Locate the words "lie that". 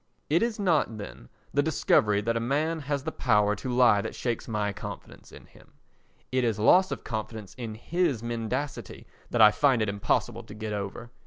3.71-4.15